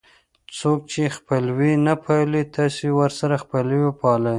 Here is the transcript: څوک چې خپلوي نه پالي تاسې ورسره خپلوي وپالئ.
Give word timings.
څوک 0.59 0.79
چې 0.91 1.13
خپلوي 1.17 1.73
نه 1.85 1.93
پالي 2.03 2.43
تاسې 2.55 2.85
ورسره 2.99 3.35
خپلوي 3.43 3.81
وپالئ. 3.85 4.29